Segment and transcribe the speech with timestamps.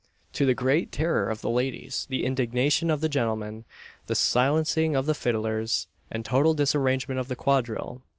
[0.33, 3.65] to the great terror of the ladies, the indignation of the gentlemen,
[4.07, 8.01] the silencing of the fiddlers, and total disarrangement of the quadrille!